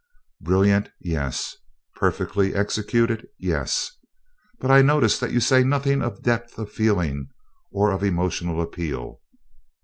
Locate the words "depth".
6.23-6.57